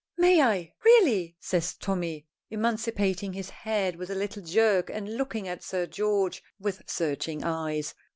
"May 0.17 0.41
I? 0.41 0.73
Really?" 0.83 1.35
says 1.39 1.75
Tommy, 1.75 2.25
emancipating 2.49 3.33
his 3.33 3.51
head 3.51 3.97
with 3.97 4.09
a 4.09 4.15
little 4.15 4.41
jerk, 4.41 4.89
and 4.89 5.15
looking 5.15 5.47
at 5.47 5.61
Sir 5.63 5.85
George 5.85 6.41
with 6.59 6.81
searching 6.87 7.43
eyes. 7.43 7.93